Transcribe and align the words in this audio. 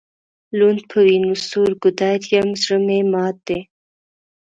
لوند 0.57 0.81
په 0.89 0.97
وینو 1.05 1.33
سور 1.47 1.71
ګودر 1.81 2.19
یم 2.33 2.49
زړه 2.61 2.77
مي 2.85 2.99
مات 3.11 3.37
دی 3.47 3.59